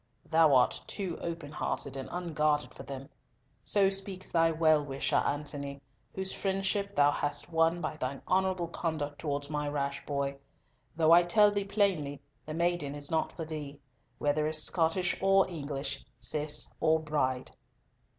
Thou 0.31 0.55
art 0.55 0.81
too 0.87 1.15
open 1.21 1.51
hearted 1.51 1.95
and 1.95 2.09
unguarded 2.11 2.73
for 2.73 2.81
them! 2.81 3.07
So 3.63 3.91
speaks 3.91 4.31
thy 4.31 4.49
well 4.51 4.83
wisher, 4.83 5.17
Antony, 5.17 5.79
whose 6.15 6.33
friendship 6.33 6.95
thou 6.95 7.11
hast 7.11 7.51
won 7.51 7.81
by 7.81 7.97
thine 7.97 8.23
honourable 8.27 8.67
conduct 8.67 9.19
towards 9.19 9.47
my 9.51 9.67
rash 9.69 10.03
boy; 10.07 10.37
though 10.95 11.11
I 11.11 11.21
tell 11.21 11.51
thee 11.51 11.65
plainly, 11.65 12.19
the 12.47 12.55
maiden 12.55 12.95
is 12.95 13.11
not 13.11 13.31
for 13.33 13.45
thee, 13.45 13.79
whether 14.17 14.47
as 14.47 14.63
Scottish 14.63 15.15
or 15.21 15.47
English, 15.47 16.03
Cis 16.19 16.73
or 16.79 16.99
Bride." 16.99 17.51